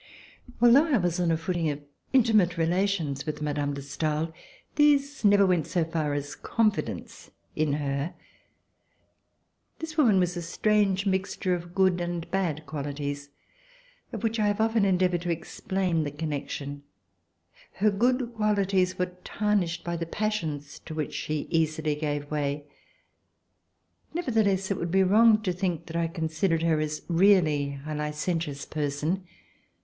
Although 0.59 0.87
I 0.91 0.97
was 0.97 1.19
on 1.19 1.29
a 1.29 1.37
footing 1.37 1.69
of 1.69 1.79
intimate 2.11 2.57
relations 2.57 3.27
with 3.27 3.39
Mme. 3.39 3.73
de 3.75 3.83
Stael, 3.83 4.33
these 4.73 5.23
never 5.23 5.45
went 5.45 5.67
so 5.67 5.83
far 5.85 6.15
as 6.15 6.33
confidence 6.33 7.29
In 7.55 7.73
her. 7.73 8.15
RECOLLECTIONS 8.15 8.55
OF 8.55 8.55
THE 8.57 9.61
REVOLUTION 9.61 9.75
This 9.77 9.97
woman 9.99 10.19
was 10.19 10.35
a 10.35 10.41
strange 10.41 11.05
mixture 11.05 11.53
of 11.53 11.75
good 11.75 12.01
and 12.01 12.31
bad 12.31 12.65
qualities, 12.65 13.29
of 14.11 14.23
which 14.23 14.39
I 14.39 14.47
have 14.47 14.59
often 14.59 14.85
endeavored 14.85 15.21
to 15.21 15.29
explain 15.29 16.03
the 16.03 16.09
connection. 16.09 16.81
Her 17.73 17.91
good 17.91 18.33
qualities 18.35 18.97
were 18.97 19.15
tarnished 19.23 19.83
by 19.83 19.97
the 19.97 20.07
passions 20.07 20.79
to 20.85 20.95
which 20.95 21.13
she 21.13 21.45
easily 21.51 21.93
gave 21.93 22.31
way. 22.31 22.63
Neverthe 24.15 24.45
less, 24.45 24.71
it 24.71 24.77
would 24.77 24.89
be 24.89 25.03
wrong 25.03 25.43
to 25.43 25.53
think 25.53 25.85
that 25.85 25.95
I 25.95 26.07
considered 26.07 26.63
her 26.63 26.79
as 26.79 27.03
really 27.07 27.79
a 27.85 27.93
licentious 27.93 28.65
person. 28.65 29.25